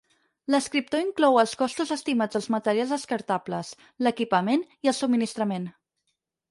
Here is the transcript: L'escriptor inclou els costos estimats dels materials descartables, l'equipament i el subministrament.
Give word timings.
L'escriptor 0.53 1.03
inclou 1.03 1.37
els 1.41 1.53
costos 1.59 1.93
estimats 1.97 2.39
dels 2.39 2.49
materials 2.57 2.95
descartables, 2.97 3.71
l'equipament 4.07 4.69
i 4.89 4.93
el 4.95 5.01
subministrament. 5.05 5.75